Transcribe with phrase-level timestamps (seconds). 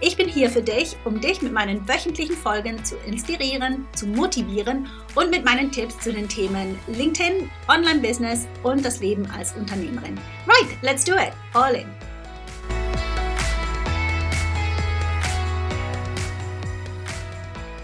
[0.00, 4.88] Ich bin hier für dich, um dich mit meinen wöchentlichen Folgen zu inspirieren, zu motivieren
[5.16, 10.16] und mit meinen Tipps zu den Themen LinkedIn, Online-Business und das Leben als Unternehmerin.
[10.46, 11.32] Right, let's do it.
[11.52, 11.88] All in.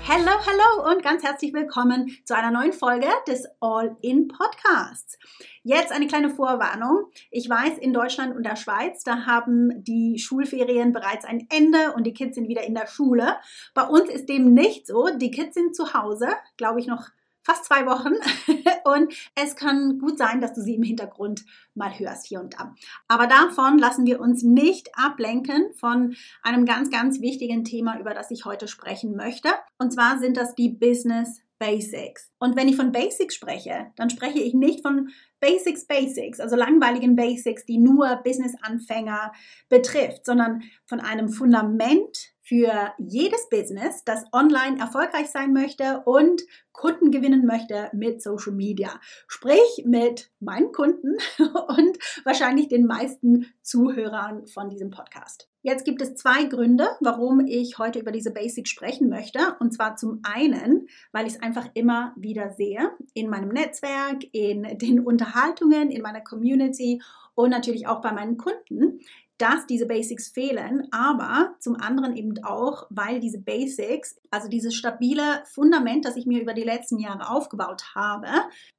[0.07, 5.19] Hallo, hallo und ganz herzlich willkommen zu einer neuen Folge des All In Podcasts.
[5.67, 7.07] Jetzt eine kleine Vorwarnung.
[7.31, 12.05] Ich weiß, in Deutschland und der Schweiz, da haben die Schulferien bereits ein Ende und
[12.07, 13.37] die Kids sind wieder in der Schule.
[13.73, 15.09] Bei uns ist dem nicht so.
[15.17, 17.09] Die Kids sind zu Hause, glaube ich, noch
[17.41, 18.13] fast zwei Wochen
[18.85, 22.75] und es kann gut sein, dass du sie im Hintergrund mal hörst hier und da.
[23.09, 28.31] Aber davon lassen wir uns nicht ablenken von einem ganz, ganz wichtigen Thema, über das
[28.31, 29.49] ich heute sprechen möchte.
[29.79, 32.31] Und zwar sind das die Business Basics.
[32.39, 35.09] Und wenn ich von Basics spreche, dann spreche ich nicht von
[35.41, 39.33] Basics Basics, also langweiligen Basics, die nur Business-Anfänger
[39.71, 47.11] betrifft, sondern von einem Fundament für jedes Business, das online erfolgreich sein möchte und Kunden
[47.11, 49.01] gewinnen möchte mit Social Media.
[49.27, 55.49] Sprich mit meinen Kunden und wahrscheinlich den meisten Zuhörern von diesem Podcast.
[55.67, 59.57] Jetzt gibt es zwei Gründe, warum ich heute über diese Basics sprechen möchte.
[59.61, 64.77] Und zwar zum einen, weil ich es einfach immer wieder sehe in meinem Netzwerk, in
[64.77, 67.01] den Unterhaltungen, in meiner Community
[67.35, 69.01] und natürlich auch bei meinen Kunden,
[69.39, 75.45] dass diese Basics fehlen, aber zum anderen eben auch, weil diese Basics, also dieses stabile
[75.47, 78.29] Fundament, das ich mir über die letzten Jahre aufgebaut habe,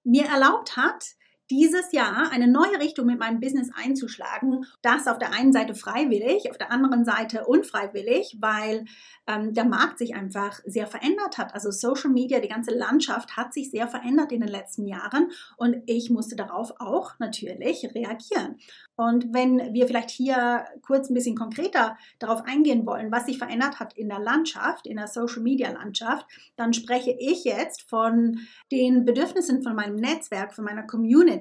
[0.03, 1.15] mir erlaubt hat,
[1.49, 4.65] dieses Jahr eine neue Richtung mit meinem Business einzuschlagen.
[4.81, 8.85] Das auf der einen Seite freiwillig, auf der anderen Seite unfreiwillig, weil
[9.27, 11.53] ähm, der Markt sich einfach sehr verändert hat.
[11.53, 15.77] Also Social Media, die ganze Landschaft hat sich sehr verändert in den letzten Jahren und
[15.85, 18.57] ich musste darauf auch natürlich reagieren.
[18.95, 23.79] Und wenn wir vielleicht hier kurz ein bisschen konkreter darauf eingehen wollen, was sich verändert
[23.79, 26.25] hat in der Landschaft, in der Social Media Landschaft,
[26.55, 28.39] dann spreche ich jetzt von
[28.71, 31.34] den Bedürfnissen von meinem Netzwerk, von meiner Community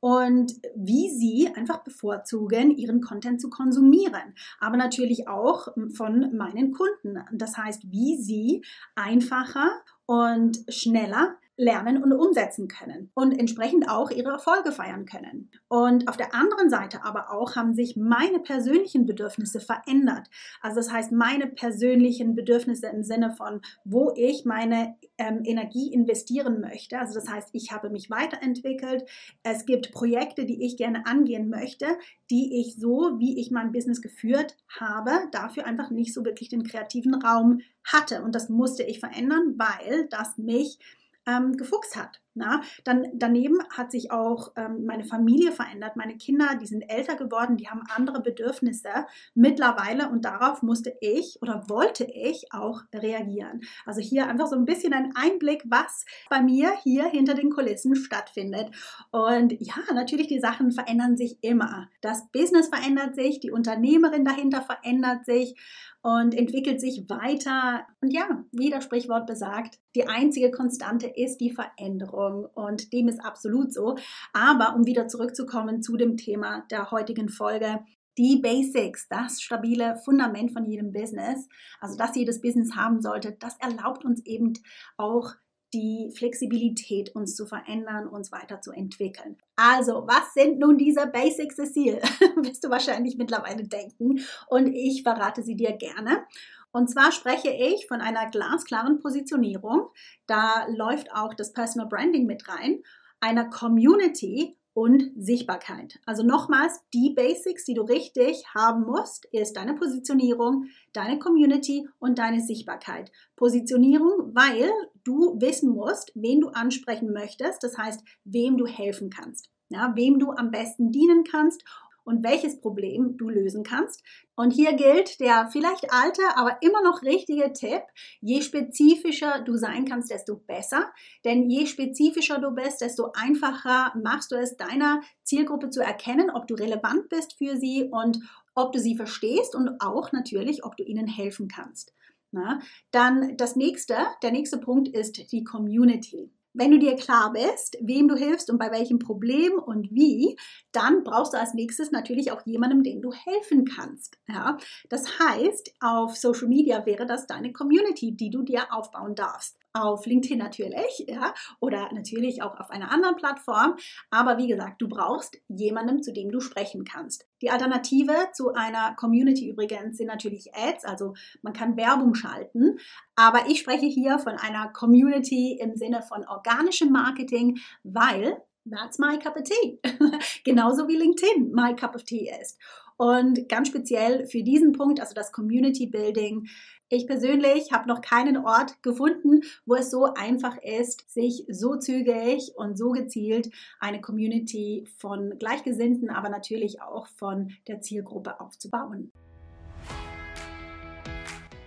[0.00, 4.34] und wie sie einfach bevorzugen, ihren Content zu konsumieren.
[4.58, 7.22] Aber natürlich auch von meinen Kunden.
[7.32, 8.64] Das heißt, wie sie
[8.94, 9.70] einfacher
[10.06, 15.50] und schneller lernen und umsetzen können und entsprechend auch ihre Erfolge feiern können.
[15.68, 20.28] Und auf der anderen Seite aber auch haben sich meine persönlichen Bedürfnisse verändert.
[20.62, 26.60] Also das heißt, meine persönlichen Bedürfnisse im Sinne von, wo ich meine ähm, Energie investieren
[26.60, 26.98] möchte.
[26.98, 29.04] Also das heißt, ich habe mich weiterentwickelt.
[29.42, 31.86] Es gibt Projekte, die ich gerne angehen möchte,
[32.30, 36.62] die ich so, wie ich mein Business geführt habe, dafür einfach nicht so wirklich den
[36.62, 38.22] kreativen Raum hatte.
[38.22, 40.78] Und das musste ich verändern, weil das mich
[41.26, 42.20] ähm, gefuchst hat.
[42.34, 42.62] Na?
[42.84, 45.96] Dann, daneben hat sich auch ähm, meine Familie verändert.
[45.96, 48.88] Meine Kinder, die sind älter geworden, die haben andere Bedürfnisse
[49.34, 53.62] mittlerweile und darauf musste ich oder wollte ich auch reagieren.
[53.84, 57.96] Also hier einfach so ein bisschen ein Einblick, was bei mir hier hinter den Kulissen
[57.96, 58.70] stattfindet.
[59.10, 61.88] Und ja, natürlich, die Sachen verändern sich immer.
[62.00, 65.56] Das Business verändert sich, die Unternehmerin dahinter verändert sich
[66.02, 67.86] und entwickelt sich weiter.
[68.00, 73.24] Und ja, wie das Sprichwort besagt, die einzige Konstante ist die Veränderung und dem ist
[73.24, 73.96] absolut so.
[74.32, 77.80] Aber um wieder zurückzukommen zu dem Thema der heutigen Folge,
[78.18, 81.48] die Basics, das stabile Fundament von jedem Business,
[81.80, 84.54] also das jedes Business haben sollte, das erlaubt uns eben
[84.96, 85.34] auch
[85.72, 89.36] die Flexibilität, uns zu verändern, uns weiterzuentwickeln.
[89.56, 92.00] Also, was sind nun diese Basics, Cecile?
[92.36, 94.20] Wirst du wahrscheinlich mittlerweile denken.
[94.48, 96.24] Und ich verrate sie dir gerne.
[96.72, 99.88] Und zwar spreche ich von einer glasklaren Positionierung.
[100.26, 102.82] Da läuft auch das Personal Branding mit rein,
[103.20, 106.00] einer Community und Sichtbarkeit.
[106.06, 112.18] Also nochmals, die Basics, die du richtig haben musst, ist deine Positionierung, deine Community und
[112.18, 113.12] deine Sichtbarkeit.
[113.36, 114.72] Positionierung, weil
[115.04, 119.50] du wissen musst, wen du ansprechen möchtest, das heißt, wem du helfen kannst.
[119.68, 121.62] Ja, wem du am besten dienen kannst
[122.04, 124.02] und welches Problem du lösen kannst.
[124.34, 127.82] Und hier gilt der vielleicht alte, aber immer noch richtige Tipp,
[128.20, 130.90] je spezifischer du sein kannst, desto besser.
[131.24, 136.46] Denn je spezifischer du bist, desto einfacher machst du es deiner Zielgruppe zu erkennen, ob
[136.46, 138.18] du relevant bist für sie und
[138.54, 141.94] ob du sie verstehst und auch natürlich, ob du ihnen helfen kannst.
[142.32, 142.60] Na,
[142.92, 146.30] dann das nächste, der nächste Punkt ist die Community.
[146.52, 150.36] Wenn du dir klar bist, wem du hilfst und bei welchem Problem und wie,
[150.72, 154.18] dann brauchst du als nächstes natürlich auch jemandem, dem du helfen kannst.
[154.28, 154.56] Ja?
[154.88, 160.06] Das heißt, auf Social Media wäre das deine Community, die du dir aufbauen darfst auf
[160.06, 163.76] LinkedIn natürlich, ja, oder natürlich auch auf einer anderen Plattform.
[164.10, 167.26] Aber wie gesagt, du brauchst jemanden, zu dem du sprechen kannst.
[167.42, 172.78] Die Alternative zu einer Community übrigens sind natürlich Ads, also man kann Werbung schalten.
[173.14, 179.18] Aber ich spreche hier von einer Community im Sinne von organischem Marketing, weil That's my
[179.18, 179.80] cup of tea.
[180.44, 182.58] Genauso wie LinkedIn my cup of tea ist.
[182.96, 186.46] Und ganz speziell für diesen Punkt, also das Community Building,
[186.90, 192.52] ich persönlich habe noch keinen Ort gefunden, wo es so einfach ist, sich so zügig
[192.56, 199.12] und so gezielt eine Community von Gleichgesinnten, aber natürlich auch von der Zielgruppe aufzubauen.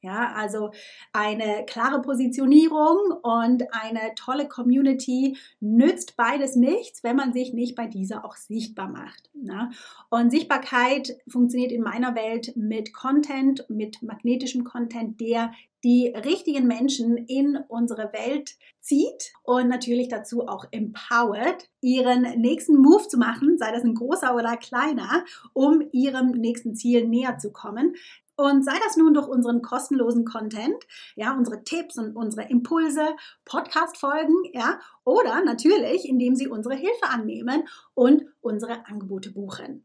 [0.00, 0.70] Ja, also
[1.12, 7.86] eine klare Positionierung und eine tolle Community nützt beides nichts, wenn man sich nicht bei
[7.86, 9.28] dieser auch sichtbar macht.
[9.34, 9.70] Ne?
[10.08, 15.50] Und Sichtbarkeit funktioniert in meiner Welt mit Content, mit magnetischem Content, der
[15.82, 23.06] die richtigen Menschen in unsere Welt zieht und natürlich dazu auch empowert, ihren nächsten Move
[23.08, 27.94] zu machen, sei das ein großer oder kleiner, um ihrem nächsten Ziel näher zu kommen.
[28.38, 30.76] Und sei das nun durch unseren kostenlosen Content,
[31.16, 33.04] ja, unsere Tipps und unsere Impulse,
[33.44, 37.64] Podcast-Folgen, ja, oder natürlich, indem Sie unsere Hilfe annehmen
[37.94, 39.84] und unsere Angebote buchen.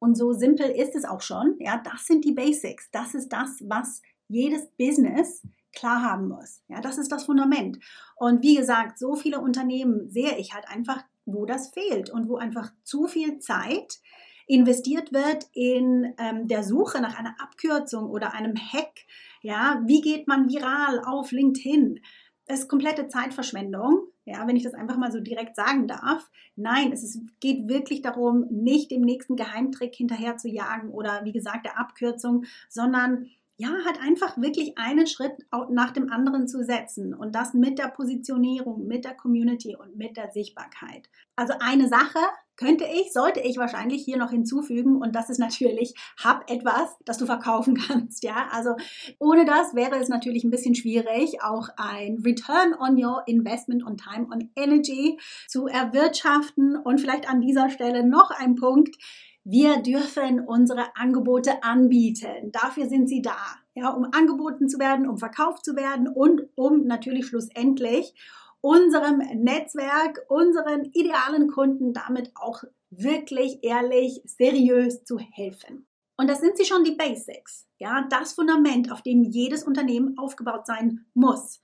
[0.00, 2.90] Und so simpel ist es auch schon, ja, das sind die Basics.
[2.92, 5.40] Das ist das, was jedes Business
[5.72, 6.60] klar haben muss.
[6.68, 7.78] Ja, das ist das Fundament.
[8.16, 12.36] Und wie gesagt, so viele Unternehmen sehe ich halt einfach, wo das fehlt und wo
[12.36, 13.98] einfach zu viel Zeit
[14.46, 19.00] investiert wird in ähm, der Suche nach einer Abkürzung oder einem Hack.
[19.42, 22.00] Ja, wie geht man viral auf LinkedIn?
[22.46, 26.30] Das ist komplette Zeitverschwendung, ja, wenn ich das einfach mal so direkt sagen darf.
[26.56, 31.32] Nein, es ist, geht wirklich darum, nicht dem nächsten Geheimtrick hinterher zu jagen oder wie
[31.32, 35.32] gesagt der Abkürzung, sondern ja, halt einfach wirklich einen Schritt
[35.70, 40.16] nach dem anderen zu setzen und das mit der Positionierung, mit der Community und mit
[40.16, 41.08] der Sichtbarkeit.
[41.36, 42.18] Also eine Sache
[42.56, 47.18] könnte ich, sollte ich wahrscheinlich hier noch hinzufügen und das ist natürlich, hab etwas, das
[47.18, 48.48] du verkaufen kannst, ja.
[48.50, 48.74] Also
[49.20, 53.96] ohne das wäre es natürlich ein bisschen schwierig, auch ein Return on your Investment on
[53.96, 58.96] Time on Energy zu erwirtschaften und vielleicht an dieser Stelle noch ein Punkt,
[59.44, 62.50] wir dürfen unsere Angebote anbieten.
[62.50, 63.36] Dafür sind sie da,
[63.74, 68.14] ja, um angeboten zu werden, um verkauft zu werden und um natürlich schlussendlich
[68.62, 75.86] unserem Netzwerk, unseren idealen Kunden damit auch wirklich ehrlich, seriös zu helfen.
[76.16, 80.66] Und das sind sie schon die Basics, ja, das Fundament, auf dem jedes Unternehmen aufgebaut
[80.66, 81.60] sein muss.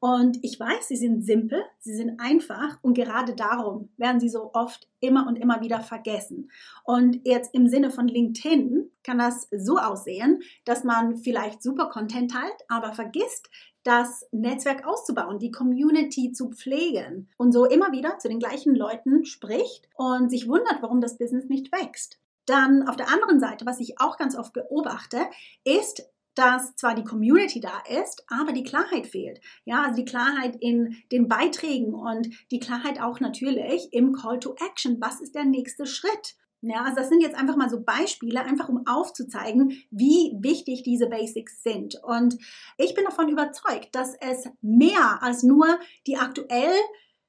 [0.00, 4.50] Und ich weiß, sie sind simpel, sie sind einfach und gerade darum werden sie so
[4.52, 6.50] oft immer und immer wieder vergessen.
[6.84, 12.30] Und jetzt im Sinne von LinkedIn kann das so aussehen, dass man vielleicht super Content
[12.30, 13.50] teilt, aber vergisst,
[13.82, 19.24] das Netzwerk auszubauen, die Community zu pflegen und so immer wieder zu den gleichen Leuten
[19.24, 22.20] spricht und sich wundert, warum das Business nicht wächst.
[22.46, 25.18] Dann auf der anderen Seite, was ich auch ganz oft beobachte,
[25.64, 26.08] ist,
[26.38, 29.40] dass zwar die Community da ist, aber die Klarheit fehlt.
[29.64, 34.54] Ja, also die Klarheit in den Beiträgen und die Klarheit auch natürlich im Call to
[34.64, 35.00] Action.
[35.00, 36.36] Was ist der nächste Schritt?
[36.60, 41.08] Ja, also das sind jetzt einfach mal so Beispiele, einfach um aufzuzeigen, wie wichtig diese
[41.08, 41.96] Basics sind.
[42.02, 42.36] Und
[42.76, 45.66] ich bin davon überzeugt, dass es mehr als nur
[46.06, 46.72] die aktuell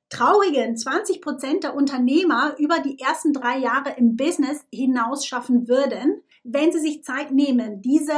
[0.10, 6.22] traurigen 20 Prozent der Unternehmer über die ersten drei Jahre im Business hinaus schaffen würden,
[6.44, 8.13] wenn sie sich Zeit nehmen, diese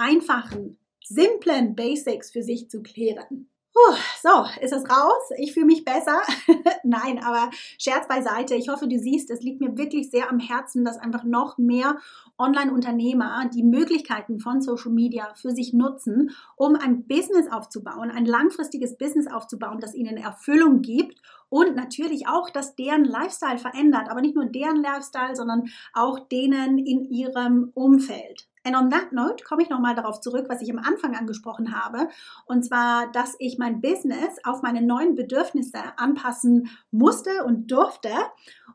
[0.00, 3.50] einfachen, simplen Basics für sich zu klären.
[3.72, 5.30] Puh, so, ist es raus?
[5.38, 6.20] Ich fühle mich besser.
[6.82, 8.56] Nein, aber Scherz beiseite.
[8.56, 11.98] Ich hoffe, du siehst, es liegt mir wirklich sehr am Herzen, dass einfach noch mehr
[12.36, 18.98] Online-Unternehmer die Möglichkeiten von Social Media für sich nutzen, um ein Business aufzubauen, ein langfristiges
[18.98, 24.34] Business aufzubauen, das ihnen Erfüllung gibt und natürlich auch, dass deren Lifestyle verändert, aber nicht
[24.34, 28.49] nur deren Lifestyle, sondern auch denen in ihrem Umfeld.
[28.64, 32.08] And on that note komme ich nochmal darauf zurück, was ich am Anfang angesprochen habe.
[32.46, 38.10] Und zwar, dass ich mein Business auf meine neuen Bedürfnisse anpassen musste und durfte.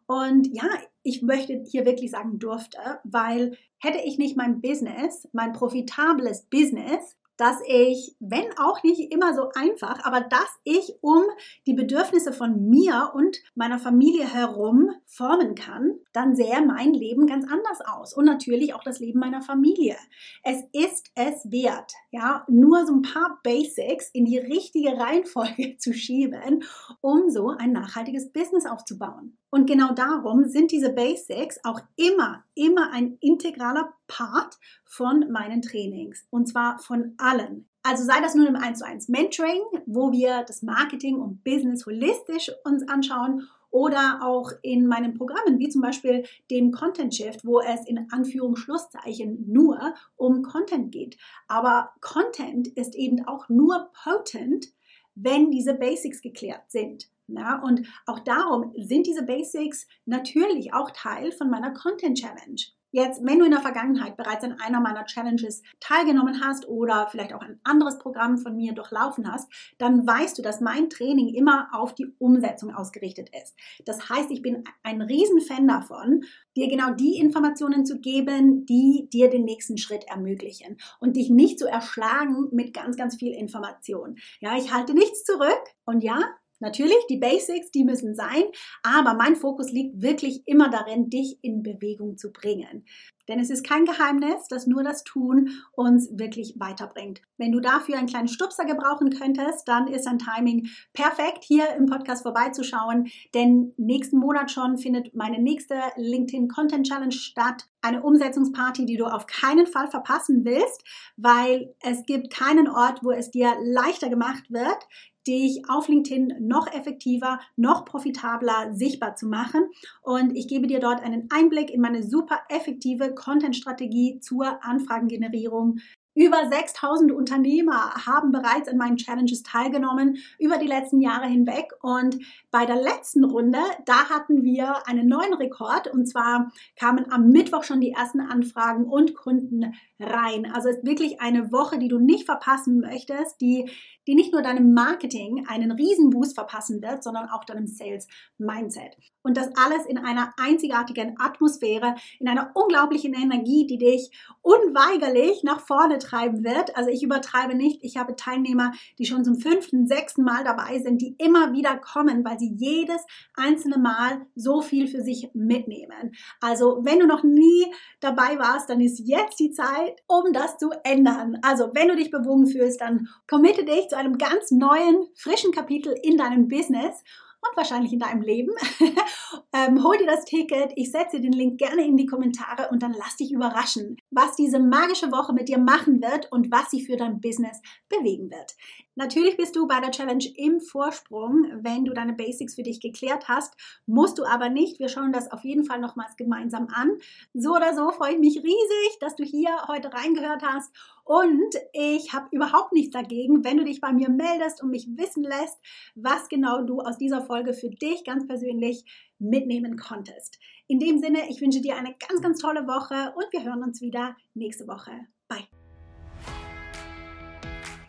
[0.07, 0.67] Und ja,
[1.03, 7.15] ich möchte hier wirklich sagen durfte, weil hätte ich nicht mein Business, mein profitables Business
[7.37, 11.23] dass ich, wenn auch nicht immer so einfach, aber dass ich um
[11.67, 17.45] die Bedürfnisse von mir und meiner Familie herum formen kann, dann sähe mein Leben ganz
[17.51, 19.95] anders aus und natürlich auch das Leben meiner Familie.
[20.43, 25.93] Es ist es wert, ja, nur so ein paar Basics in die richtige Reihenfolge zu
[25.93, 26.63] schieben,
[27.01, 29.37] um so ein nachhaltiges Business aufzubauen.
[29.49, 36.25] Und genau darum sind diese Basics auch immer, immer ein integraler Part von meinen Trainings.
[36.29, 37.67] Und zwar von allen.
[37.83, 41.85] Also sei das nun im 1 zu 1 Mentoring, wo wir das Marketing und Business
[41.85, 47.59] holistisch uns anschauen oder auch in meinen Programmen, wie zum Beispiel dem Content Shift, wo
[47.59, 51.17] es in Anführungsschlusszeichen nur um Content geht.
[51.49, 54.67] Aber Content ist eben auch nur potent,
[55.13, 57.09] wenn diese Basics geklärt sind.
[57.27, 62.61] Ja, und auch darum sind diese Basics natürlich auch Teil von meiner Content Challenge.
[62.95, 67.33] Jetzt, wenn du in der Vergangenheit bereits an einer meiner Challenges teilgenommen hast oder vielleicht
[67.33, 71.67] auch ein anderes Programm von mir durchlaufen hast, dann weißt du, dass mein Training immer
[71.73, 73.53] auf die Umsetzung ausgerichtet ist.
[73.83, 76.23] Das heißt, ich bin ein Riesenfan davon,
[76.55, 81.59] dir genau die Informationen zu geben, die dir den nächsten Schritt ermöglichen und dich nicht
[81.59, 84.15] zu erschlagen mit ganz, ganz viel Information.
[84.39, 86.21] Ja, ich halte nichts zurück und ja,
[86.59, 88.43] Natürlich, die Basics, die müssen sein,
[88.83, 92.85] aber mein Fokus liegt wirklich immer darin, dich in Bewegung zu bringen.
[93.27, 97.21] Denn es ist kein Geheimnis, dass nur das Tun uns wirklich weiterbringt.
[97.37, 101.87] Wenn du dafür einen kleinen Stupser gebrauchen könntest, dann ist ein Timing perfekt, hier im
[101.87, 103.07] Podcast vorbeizuschauen.
[103.33, 107.63] Denn nächsten Monat schon findet meine nächste LinkedIn Content Challenge statt.
[107.81, 110.83] Eine Umsetzungsparty, die du auf keinen Fall verpassen willst,
[111.17, 114.87] weil es gibt keinen Ort, wo es dir leichter gemacht wird,
[115.27, 119.69] dich auf LinkedIn noch effektiver, noch profitabler sichtbar zu machen.
[120.01, 125.79] Und ich gebe dir dort einen Einblick in meine super effektive Content-Strategie zur Anfragengenerierung
[126.15, 131.73] über 6000 Unternehmer haben bereits an meinen Challenges teilgenommen über die letzten Jahre hinweg.
[131.81, 132.17] Und
[132.51, 135.87] bei der letzten Runde, da hatten wir einen neuen Rekord.
[135.87, 140.51] Und zwar kamen am Mittwoch schon die ersten Anfragen und Kunden rein.
[140.53, 143.69] Also ist wirklich eine Woche, die du nicht verpassen möchtest, die,
[144.07, 148.07] die nicht nur deinem Marketing einen Riesenboost verpassen wird, sondern auch deinem Sales
[148.37, 148.97] Mindset.
[149.21, 155.61] Und das alles in einer einzigartigen Atmosphäre, in einer unglaublichen Energie, die dich unweigerlich nach
[155.61, 156.75] vorne treiben wird.
[156.77, 157.79] Also ich übertreibe nicht.
[157.83, 162.23] Ich habe Teilnehmer, die schon zum fünften, sechsten Mal dabei sind, die immer wieder kommen,
[162.23, 166.13] weil sie jedes einzelne Mal so viel für sich mitnehmen.
[166.41, 167.65] Also wenn du noch nie
[167.99, 171.37] dabei warst, dann ist jetzt die Zeit, um das zu ändern.
[171.41, 175.95] Also wenn du dich bewogen fühlst, dann committe dich zu einem ganz neuen, frischen Kapitel
[176.03, 177.03] in deinem Business
[177.49, 178.51] und wahrscheinlich in deinem Leben.
[179.53, 180.71] ähm, hol dir das Ticket.
[180.75, 184.59] Ich setze den Link gerne in die Kommentare und dann lass dich überraschen, was diese
[184.59, 188.55] magische Woche mit dir machen wird und was sie für dein Business bewegen wird.
[188.95, 193.27] Natürlich bist du bei der Challenge im Vorsprung, wenn du deine Basics für dich geklärt
[193.27, 193.55] hast.
[193.85, 194.79] Musst du aber nicht.
[194.79, 196.97] Wir schauen das auf jeden Fall nochmals gemeinsam an.
[197.33, 200.73] So oder so freue ich mich riesig, dass du hier heute reingehört hast.
[201.03, 205.23] Und ich habe überhaupt nichts dagegen, wenn du dich bei mir meldest und mich wissen
[205.23, 205.59] lässt,
[205.95, 208.85] was genau du aus dieser Folge für dich ganz persönlich
[209.19, 210.39] mitnehmen konntest.
[210.67, 213.81] In dem Sinne, ich wünsche dir eine ganz, ganz tolle Woche und wir hören uns
[213.81, 214.91] wieder nächste Woche.
[215.27, 215.64] Bye.